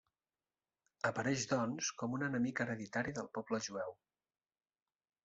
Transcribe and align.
Apareix 1.09 1.43
doncs 1.51 1.89
com 2.01 2.15
un 2.19 2.25
enemic 2.29 2.61
hereditari 2.65 3.13
del 3.19 3.29
poble 3.39 3.61
jueu. 3.67 3.95